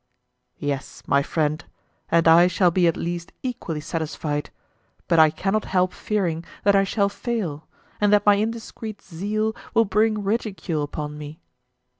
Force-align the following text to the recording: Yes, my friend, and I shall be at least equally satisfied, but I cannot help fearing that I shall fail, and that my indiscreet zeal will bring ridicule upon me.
Yes, 0.57 1.03
my 1.05 1.21
friend, 1.21 1.63
and 2.09 2.27
I 2.27 2.47
shall 2.47 2.71
be 2.71 2.87
at 2.87 2.97
least 2.97 3.33
equally 3.43 3.81
satisfied, 3.81 4.49
but 5.07 5.19
I 5.19 5.29
cannot 5.29 5.65
help 5.65 5.93
fearing 5.93 6.43
that 6.63 6.75
I 6.75 6.83
shall 6.83 7.07
fail, 7.07 7.67
and 7.99 8.11
that 8.11 8.25
my 8.25 8.33
indiscreet 8.37 9.03
zeal 9.03 9.55
will 9.75 9.85
bring 9.85 10.23
ridicule 10.23 10.81
upon 10.81 11.19
me. 11.19 11.39